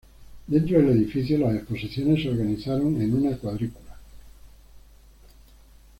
Dentro 0.47 0.79
del 0.79 0.95
edificio, 0.97 1.37
las 1.37 1.53
exposiciones 1.57 2.23
se 2.23 2.29
organizaron 2.31 2.99
en 2.99 3.13
una 3.13 3.37
cuadrícula. 3.37 3.95